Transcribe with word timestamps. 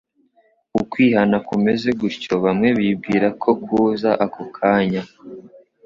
Ukwihana 0.81 1.37
kumeze 1.47 1.89
gutyo, 1.99 2.33
bamwe 2.43 2.69
bibwira 2.77 3.27
ko 3.41 3.51
kuza 3.63 4.09
ako 4.25 4.41
kanya, 4.57 5.03